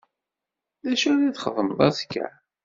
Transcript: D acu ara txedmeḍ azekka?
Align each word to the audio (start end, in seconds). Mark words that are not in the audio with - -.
D 0.83 0.85
acu 0.91 1.07
ara 1.13 1.35
txedmeḍ 1.35 1.79
azekka? 1.87 2.27